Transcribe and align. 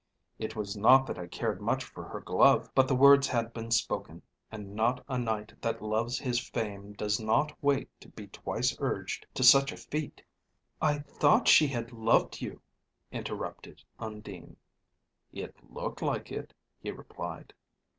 It 0.39 0.55
was 0.55 0.75
not 0.75 1.05
that 1.05 1.19
I 1.19 1.27
cared 1.27 1.61
much 1.61 1.83
for 1.83 2.03
her 2.05 2.21
glove, 2.21 2.71
but 2.73 2.87
the 2.87 2.95
words 2.95 3.27
had 3.27 3.53
been 3.53 3.69
spoken, 3.69 4.23
and 4.51 4.79
a 5.07 5.17
knight 5.19 5.53
that 5.61 5.79
loves 5.79 6.17
his 6.17 6.39
fame 6.39 6.93
does 6.93 7.19
not 7.19 7.55
wait 7.61 7.87
to 8.01 8.09
be 8.09 8.25
twice 8.25 8.75
urged 8.79 9.27
to 9.35 9.43
such 9.43 9.71
a 9.71 9.77
feat." 9.77 10.23
"I 10.81 10.97
thought 10.97 11.47
she 11.47 11.67
had 11.67 11.91
loved 11.91 12.41
you," 12.41 12.63
interrupted 13.11 13.83
Undine. 13.99 14.55
"It 15.31 15.55
looked 15.71 16.01
like 16.01 16.31
it," 16.31 16.55
he 16.81 16.89
replied. 16.89 17.53